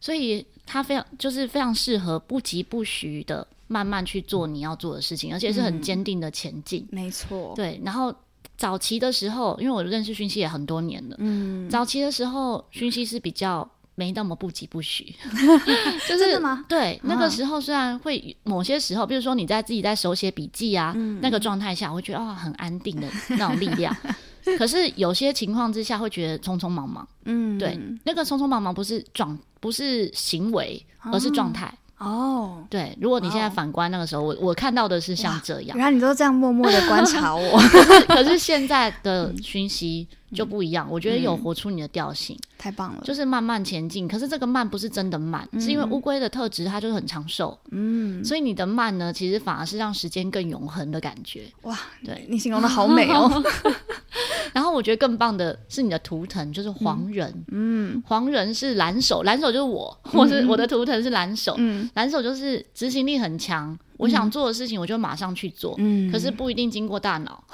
[0.00, 6.88] 所以它非常就是非常适合不疾不徐的慢慢去做你要做的事情，而且是很坚定的前进。
[6.90, 7.78] 没错，对。
[7.84, 8.14] 然后
[8.56, 13.70] 早期的时候，因为我认识讯息也很多年了，嗯，早期的时候讯息是比较。
[13.96, 15.04] 没那么不疾不徐，
[16.06, 16.40] 就是？
[16.68, 23.96] 对，那个时候虽然会某些时候，比如说你在自己在手写笔记啊，嗯、那个状态下，我会觉得啊、哦，很安定的那种力量。
[24.58, 27.08] 可是有些情况之下会觉得匆匆忙忙。
[27.24, 31.72] 嗯，对，那个匆匆忙忙不是状，不是行为，而是状态。
[31.98, 35.76] 哦，对，如果你现在反观那个时候，我我看到的是像这样。
[35.76, 37.58] 原来你都这样默默的观察我。
[38.06, 43.02] 可是现在的讯息就不一样，我觉得有活出你的调性，太棒了。
[43.04, 47.56] 就是慢慢前进，可是这个慢不是真的慢，是因为乌龟的特质它就是很长寿。
[47.70, 51.44] 嗯，所以你的慢呢，其实反而是让时间更永恒的感觉。
[51.62, 53.42] 哇，对，你形容的好美哦。
[54.52, 57.44] 然后我觉得更棒的是你的图腾，就是黄人。
[57.52, 61.54] 嗯，黄人是蓝手，蓝手就是我，我是我的图腾是蓝手。
[61.58, 65.74] 嗯，蓝手就是执行力很强，我想做的事情我就马上去做。
[65.78, 67.44] 嗯，可是不一定经过大脑。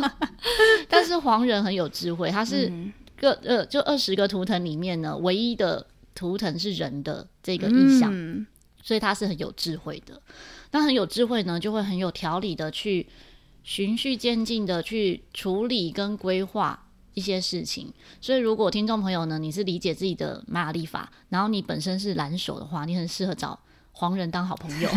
[0.88, 2.72] 但是黄人很有智慧，他是
[3.16, 8.12] 个呃，就二十个图腾里面呢，唯一的图腾是人的这个意象，
[8.82, 10.20] 所以他是很有智慧的。
[10.72, 13.06] 那很有智慧呢，就会很有条理的去。
[13.62, 23.60] 循序渐进的去处理跟规划一些事情，所以如果听众朋友呢，你是理解自己的玛雅历法，然后你本身是蓝手的话，你很适合找
[23.92, 24.88] 黄人当好朋友。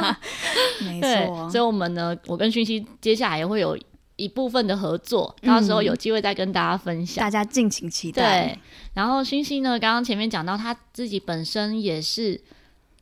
[0.84, 3.78] 没错，所以我们呢，我跟讯息接下来也会有
[4.16, 8.46] 一部分的合作，到时候有机会再跟大家分享，大家敬请期待。
[8.46, 8.58] 对，
[8.94, 12.40] 然后薰希呢，刚刚前面讲到他自己本身也是。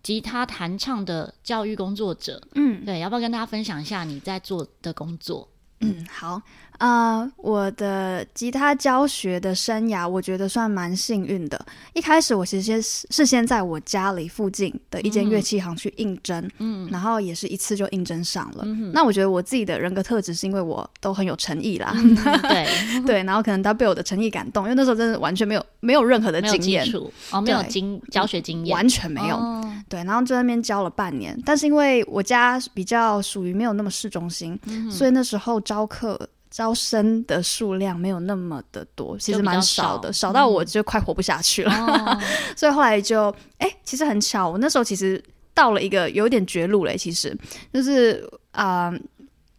[0.02, 5.46] 吉他弹唱的教育工作者，嗯，对，要不要跟大家分享一下你在做的工作？
[5.80, 6.40] 嗯，好。
[6.80, 11.66] 啊，uh, 我的吉他教学的生涯，我觉得算蛮幸运的。
[11.92, 18.64] 一开始我其实先是先在我家里附近的一间乐器行去应征，嗯，然后也是一次就应征上了。
[18.64, 22.14] 嗯、那我觉得我自己的人格特质是因为我都很有诚意啦，嗯、
[22.48, 26.86] 对对，然后可能他被我的诚意感动，因为那时候真的完全没有没有任何的经验，
[27.30, 29.36] 哦，没有经教学经验，完全没有。
[29.36, 36.18] 哦、对，然后就在那边教了半年，但是因为我家比较属于没有那么市中心，嗯、所以那时候招课。
[36.50, 41.72] 招生的数量没有那么的多，其实蛮少的，少，少到我就快活不下去了。
[41.72, 42.20] 嗯、
[42.56, 45.22] 所以后来就，哎、欸，其实很巧，我那时候其实
[45.54, 46.96] 到了一个有点绝路嘞。
[46.96, 47.36] 其实
[47.72, 49.00] 就是啊、呃，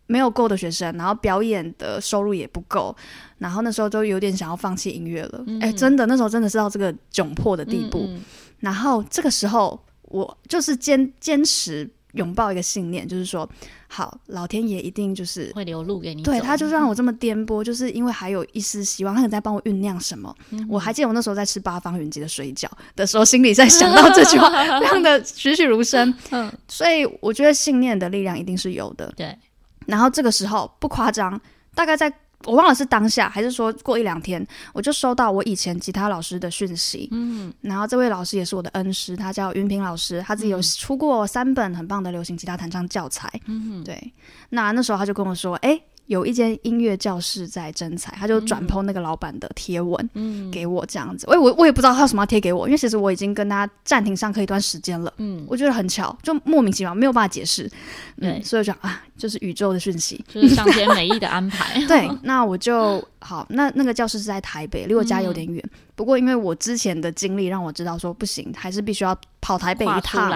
[0.07, 2.93] 没有够的学生，然后表演的收入也不够，
[3.37, 5.39] 然后那时候就有点想要放弃音乐了。
[5.39, 8.09] 哎、嗯欸，真的，那时候真的是到这个窘迫的地步。
[8.59, 13.49] 然后这个时候，我就是坚坚持拥抱一个信念，就是说。
[13.93, 16.23] 好，老天爷一定就是会留路给你。
[16.23, 20.33] 对，他就让我这么颠簸，就是因为还有一丝希望，他在帮我酝酿什么。
[20.51, 26.15] 嗯、我还记得我那时候在吃八方云集的水饺的时候，心里在想到这句话， 非常的栩栩如生。
[26.29, 29.11] 嗯， 所以我觉得信念的力量一定是有的。
[29.17, 29.37] 对，
[29.87, 31.37] 然后这个时候不夸张，
[31.75, 32.09] 大概在。
[32.45, 37.07] 我忘了是当下还是说过一两天，我就收到我以前吉他老师的讯息。
[37.11, 43.31] 嗯，然后这位老师也是我的恩师，他叫云平老师，他自己有出过三本很棒的流行吉他弹唱教材。
[43.83, 44.13] 对。
[44.49, 51.25] 那那时候他就跟我说：“哎、欸。”有一间音乐教室在征才，他就转 po 那个老板的贴文，嗯，给我这样子。
[51.29, 55.13] 我我我也不知道他有什么要贴给我，因为其实我已经跟他暂停上课一段时间了。
[55.19, 57.63] 嗯，我觉得很巧，就莫名其妙，没有办法解释。
[58.19, 61.79] 对、嗯，所以讲啊，就是宇宙的讯息，就是上天美意的安排。
[61.87, 63.47] 对，那我就好。
[63.49, 65.63] 那那个教室是在台北，离我家有点远。
[65.63, 70.29] 嗯、不过因为我之前的经历让我知道说不行，还是必须要跑台北一趟。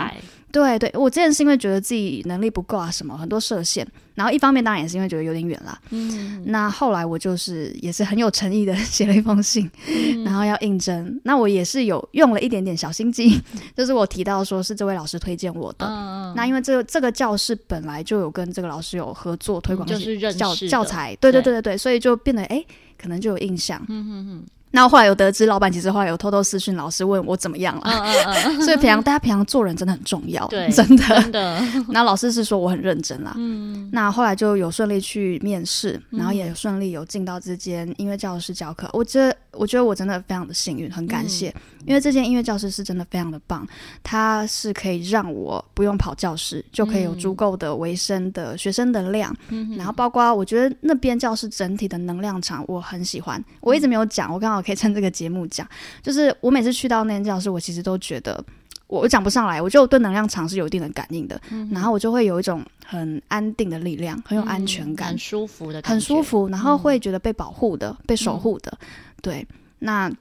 [0.55, 5.77] 对对，我之前是因为觉得自己能力不够啊，什么很多设限，然后一方面当然也是因为觉得有点远啦。
[5.89, 11.19] 嗯，那后来我就是也是很有诚意的 写了一封信，嗯、 然后要应征。
[11.25, 13.41] 那我也是有用了一点点小心机，
[13.75, 15.85] 就是我提到说是这位老师推荐我的。
[15.85, 21.13] 嗯、那因为这个这个教室本来就有跟这个老师有合作推广教，就是教教材。
[21.19, 22.63] 对对对对对，对所以就变得哎，
[22.97, 23.83] 可能就有印象。
[23.89, 24.43] 嗯嗯嗯。
[24.75, 31.03] 那后来有得知，老板其实后来有偷偷私讯老师问我怎么样了，嗯嗯嗯、 所以平常大家平常做人真的很重要，对， 真的。
[31.21, 31.61] 真的。
[31.87, 38.89] 那老师是说我很认真啦，嗯，那后来就有顺利去面试，然后也顺利有进到这间音乐教室教课。
[38.91, 41.47] 我觉得，我觉得我真的非常的幸运，很感谢，
[41.79, 43.65] 嗯、因为这间音乐教室是真的非常的棒，
[44.03, 54.64] 它是可以让我不用跑教室就可以有足够的维生的学生的量，嗯，然后包括我觉得那边教室整体的能量场我很喜欢，我一直没有讲，我刚好。
[54.65, 55.67] 可以趁这个节目讲，
[56.01, 58.43] 就是我每次去到那间教室，我其实都觉得
[58.87, 68.75] 我讲不上来，我就对能量场是有一定的感应的，嗯、然后我就会有一种很安定的力量，很有安全感，嗯、很舒服的，很舒服，然后会觉得被保护的，嗯、被守护的，
[69.21, 69.47] 对，
[69.79, 70.11] 那。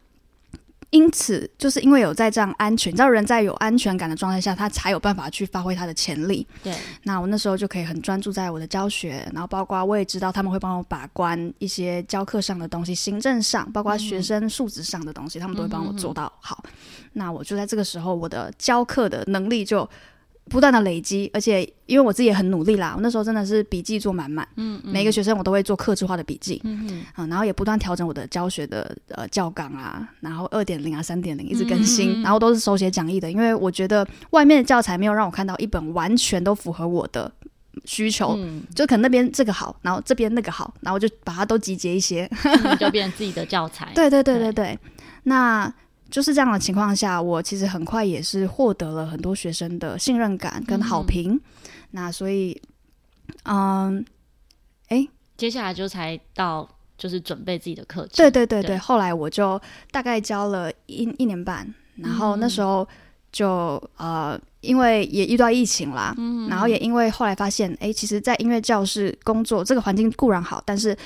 [0.95, 6.47] 因此，就是因为有在这样安全，你知道人在有安全感的状态下，他才有办法去发挥他的潜力。
[6.63, 16.63] 对，那我那时候就可以很专注在我的教学，然后包括我也知道他们会帮我把关一些教课上的东西，行政上，包括学生素质上的东西，嗯、他们都会帮我做到好。
[17.15, 19.89] 那我就在这个时候，我的教课的能力就
[20.51, 37.33] 不断的累积，而且因为我自己也很努力啦，我那时候真的是笔记做满满，嗯，嗯，每个学生我都会做克制化的笔记，嗯嗯，啊，然后也不断调整我的教学的呃教纲啊，然后二点零啊三点零一直更新，然后都是手写讲义的，因为我觉得外面的教材没有让我看到一本完全都符合我的
[37.87, 44.79] 需求，嗯，就可能那边这个好，然后这边那个好，然后我就把它都集结一些， 嗯、就变成自己的教材， 对对对对对，对。
[45.23, 45.73] 那。
[46.11, 51.33] 就是这样的情况下，我其实很快也是获得了很多学生的信任感跟好评。
[51.33, 51.41] 嗯、
[51.91, 52.61] 那所以，
[53.45, 54.05] 嗯，
[54.89, 58.11] 哎，接下来就才到就是准备自己的课程。
[58.17, 62.87] 对对对对，对后来我就大概教了一一年半，然后那时候
[63.33, 70.97] 就、嗯、呃，因为也遇到疫情啦，嗯、然后也因为后来发现，哎，其实，在音乐教室工作这个环境固然好，但是。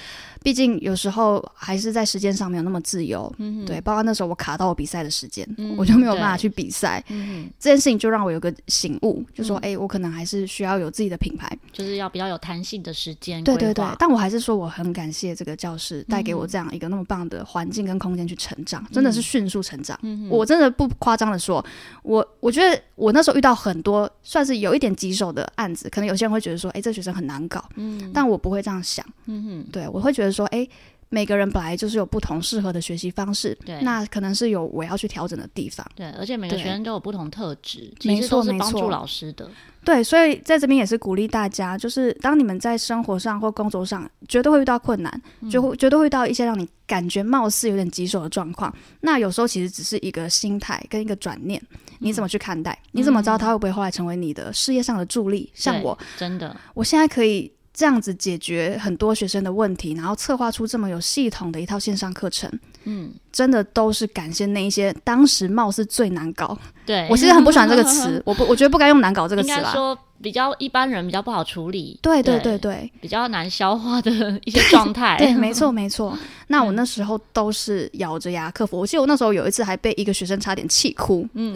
[0.42, 7.02] 毕竟有时候还是在时间上没有那么自由，嗯、对，包括那时候我卡到我比赛的时间，嗯、我就没有办法去比赛。
[7.08, 13.42] 嗯、这件事情就让我有个醒悟，就说，哎、我可能还是需要有自己的品牌，就是要比较有弹性的时间。
[13.44, 19.98] 对对对，但我还是说我很感谢这个教室带给我这样一个那么棒的环境跟空间去成长，嗯、真的是迅速成长。
[20.02, 21.64] 嗯、我真的不夸张的说，
[22.02, 29.04] 我我觉得我那时候遇到很多算是有一点棘手的案子，可能有些人会觉得说，哎、欸，这学生很难搞，嗯，但我不会这样想。
[29.26, 30.70] 嗯哼，对我会觉得说，哎、欸。
[31.10, 39.50] 每个人本来就是有不同适合的学习方式，对，那可能是有我要去调整的地方，对，而且每个学生都有不同特质，对其实都是帮助老师的，
[39.82, 51.58] 对，所以在这边也是鼓励大家，就是当你们在生活上或工作上绝对会遇到困难，就会、嗯、绝对会遇到一些让你感觉貌似有点棘手的状况，那有时候其实只是一个心态跟一个转念，
[52.00, 52.72] 你怎么去看待？
[52.72, 55.50] 嗯、你怎么知道他会不会后来成为你的事业上的助力？
[55.54, 57.50] 像我，真的，我现在可以。
[57.78, 62.50] 这样子解决很多学生的问题，然后策划出这么有系统的一套线上课程，
[62.82, 66.58] 嗯，真的都是感谢那一些当时貌似最难搞。
[66.84, 69.70] 对，我其实很不喜欢这个词， 我不，我觉得不该用难搞这个词啦。
[69.72, 74.10] 说比较一般人比较不好处理，对对对对，比较难消化的
[74.44, 75.14] 一些状态。
[75.22, 76.18] 对，没错没错。
[76.48, 78.76] 那我那时候都是咬着牙克服。
[78.76, 81.54] 我记得我那时候有一次还被一个学生差点气哭，嗯，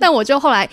[0.00, 0.66] 但我就后来。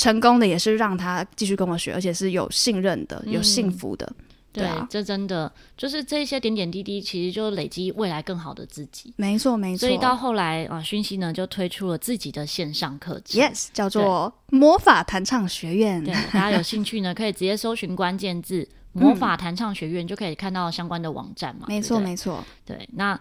[0.00, 4.06] 成功的也是让他继续跟我学，而且是有信任的、有幸福的。
[4.10, 9.12] 嗯、对，对啊，这真的就是这些点点滴滴，其实就累积未来更好的自己。
[9.16, 9.86] 没错，没错。
[9.86, 16.02] 所以到后来啊，讯息呢就推出了自己的线上课程，Yes，叫做魔法弹唱学院。
[16.02, 21.66] 对，大家有兴趣呢，可以直接搜寻关键字“魔法弹唱学院”，就可以看到相关的网站嘛。
[21.68, 22.42] 没错，没错。
[22.64, 23.20] 对，那。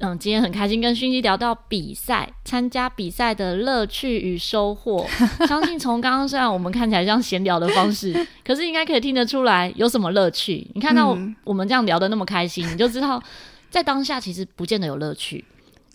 [0.00, 5.06] 嗯，今天很开心跟薰希聊到比赛，参加比赛的乐趣与收获。
[5.46, 10.66] 相信从刚刚虽然我们看起来像闲聊的方式，可是应该可以听得出来有什么乐趣。
[10.74, 13.22] 你看到我们这样聊的那么开心，嗯、你就知道
[13.68, 15.44] 在当下其实不见得有乐趣，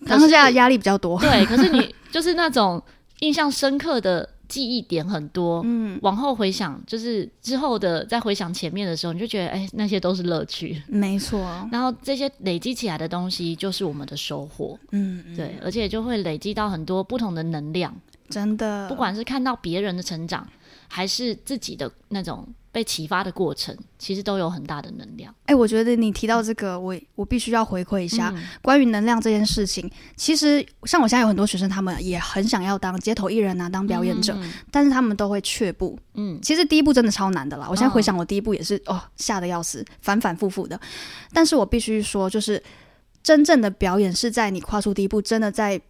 [0.06, 1.20] 当下压力比较多。
[1.20, 2.82] 对，可是你就是那种
[3.20, 4.28] 印象深刻的。
[4.48, 11.40] 记忆点很多，嗯，往后回想，就是之后的再回想前面的时候，你就觉得，哎、欸，那些都是乐趣，没错。
[11.72, 17.94] 然后这些累积起来的东西，就是我们的收获，嗯，嗯，对，而且就会累积到很多不同的能量，
[18.28, 20.46] 真的，不管是看到别人的成长，
[20.88, 22.46] 还是自己的那种。
[22.76, 25.32] 被启发的过程，其实都有很大的能量。
[25.46, 29.90] 哎、欸，我觉得你提到这个，我我必须要回馈一下、嗯、 关于能量这件事情。
[30.14, 35.98] 其实像我现在有很多学生，他们也很想要当街头艺人啊，当表演者，嗯、但是他们都会却步。
[36.16, 37.66] 嗯，其实第一步真的超难的啦。
[37.70, 40.78] 我现在回想，我第一步也是哦，吓得要死，反反复复的。
[41.32, 42.62] 但是我必须说，就是
[43.22, 45.80] 真正的表演是在你跨出第一步，真的在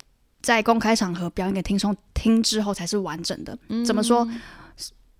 [0.41, 3.59] 在公开场合表演给听众听之后才是完整的。
[3.71, 4.25] 嗯、怎么说？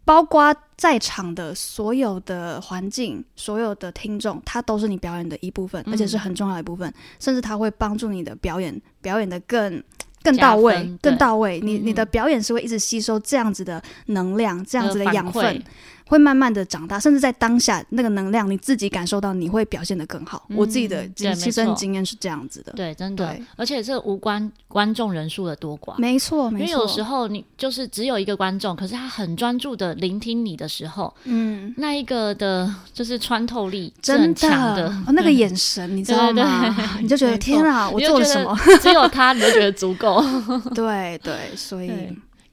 [0.07, 9.83] 包括在场的所有的环境，所有的听众，他都是你表演的一部分，嗯、而且是很重要的一部分，甚至他会帮助你的表演表演的更
[10.23, 11.61] 更到位，更到位。
[11.61, 15.61] 你你的表演是会一直吸收这样子的能量，这样子的养分。
[16.07, 20.45] 会慢慢的长大，甚至在当下那个能量，你自己感受到，你会表现得更好。
[20.49, 26.65] 嗯、我自己的亲身经验是这样子的，对，真的，而且这无关观众人数的多寡，没错，没错。
[26.65, 36.77] 因为有时候你就是只有一个观众，可是他很专注的聆听你的时候，嗯，那一个的就是穿透力是很强的，哦，那个眼神，嗯、你知道吗？
[37.03, 38.57] 你就觉得天啊，我做了什么？
[38.81, 40.23] 只有他，你就觉得足够。
[40.75, 41.91] 对对，所以。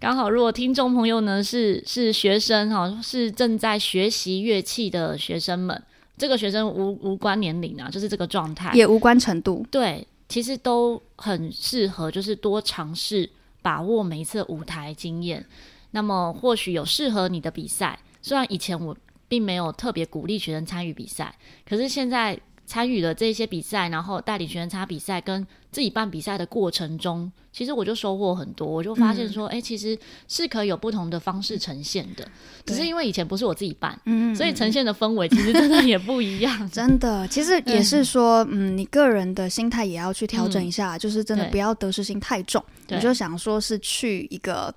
[0.03, 5.81] 刚好，如果听众朋友呢是是学生哈，是正在学习乐器的学生们，
[6.17, 9.65] 这个学生无无关年龄啊，就是这个状态，也无关程度。
[9.71, 13.29] 对，其实都很适合，就是多尝试，
[13.61, 15.45] 把握每一次舞台经验。
[15.91, 18.93] 那么或许有适合你的比赛，虽然以前我
[19.29, 21.33] 并没有特别鼓励学生参与比赛，
[21.65, 28.65] 可是现在参与了这些比赛，然后带领学生参加比赛，跟自己办比赛的过程中，其实我就收获很多。
[28.67, 29.97] 我就发现说，哎、嗯欸，其实
[30.27, 32.25] 是可以有不同的方式呈现的。
[32.65, 36.69] 只是因为以前不是我自己办，嗯，所以呈现的氛围其实真的也不一样。
[36.71, 42.63] 真的，其实也是说，嗯，你个人的心态也要去调整一下，嗯、就是真的不要得失心太重。
[42.87, 44.73] 你就想说是去一个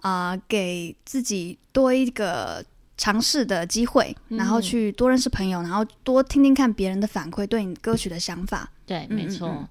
[0.00, 2.64] 啊、呃，给自己多一个。
[2.96, 8.70] 尝试的机会，然后去多认识朋友，嗯、然后多听听看别人的反馈，对你歌曲的想法。
[8.86, 9.48] 对，没错。
[9.48, 9.68] 嗯嗯嗯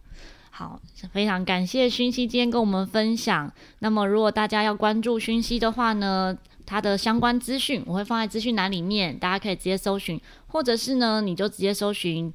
[0.57, 0.80] 好，
[1.11, 3.51] 非常感谢熏希今天跟我们分享。
[3.80, 10.17] 那么，如果大家要关注熏希的话呢，他的相关资讯我会放在资讯栏里面，大家可以直接搜寻，
[10.47, 12.34] 或者是呢，你就直接搜寻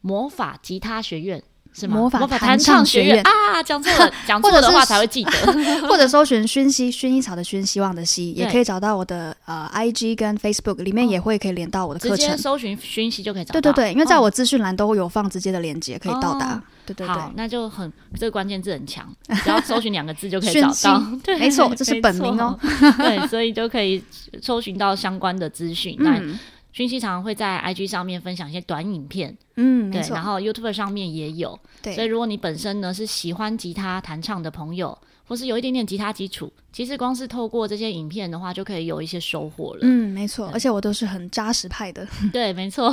[0.00, 1.42] 魔法吉他学院。
[1.72, 1.96] 是吗？
[1.96, 5.30] 魔法弹唱学院啊，讲错了， 讲错的话才会记得。
[5.88, 12.16] 或者搜寻薰希，薰衣草的薰，希望的希，也可以找到我的呃 IG 跟 Facebook 里面也会可以连到我的课程。
[12.18, 13.60] 直接搜寻薰希就可以找到。
[13.60, 16.54] 对对对，因为在我资讯栏都会有放直接的连接，可以到达。
[16.54, 19.08] 哦、对对对，那就很这个关键字很强，
[19.44, 21.02] 只要搜寻两个字就可以找到。
[21.22, 22.58] 对，没错，这是本名哦。
[22.98, 24.02] 对，所以就可以
[24.42, 25.96] 搜寻到相关的资讯。
[26.00, 26.38] 嗯。
[26.74, 34.96] 薰希常常会在 IG 上面分享一些短影片，嗯，对，然后 YouTube 上面也有，对，所以如果你本身呢是喜欢吉他弹唱的朋友，
[35.26, 39.80] 或是有一点点吉他基础，其实光是透过这些影片的话，就可以有一些收获了。
[39.82, 42.06] 嗯，没错，而且我都是很扎实派的。
[42.32, 42.92] 对，没错。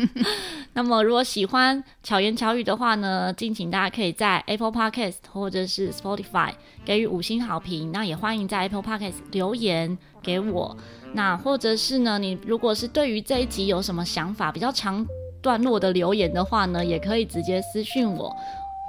[0.72, 6.52] 那么如果喜欢巧言巧语的话呢，敬请大家可以在 Apple Podcast 或者是 Spotify
[6.84, 9.96] 给予五星好评，那也欢迎在 Apple Podcast 留言
[10.26, 10.76] 给我。
[11.12, 15.06] 那或者是呢，你如果是对于这一集有什么想法，比较长
[15.40, 18.34] 段落的留言的话呢，也可以直接私讯我，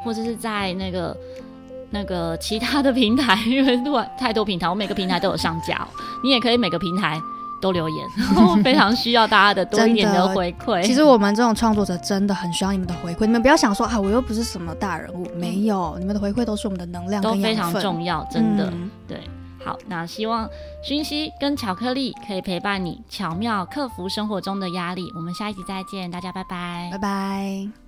[0.03, 1.15] 或者是在那个
[1.91, 5.87] 那个其他的平台， 因为太多平台，我每个平台都有上架，
[6.23, 7.21] 你也可以每个平台
[7.61, 8.05] 都留言，
[8.61, 10.81] 非常需要大家的多一点的回馈。
[10.83, 19.21] 其实我们这种创作者真的很需要你们的回馈，你们不要想说啊，我又不是什么大人物，没有，你们的回馈都是我们的能量，都非常重要，真的，嗯、对。
[19.67, 20.49] 好，那希望
[20.81, 25.11] 讯息跟巧克力可以陪伴你，巧妙克服生活中的压力。
[25.13, 27.86] 我们下一集再见，大家拜拜，拜拜。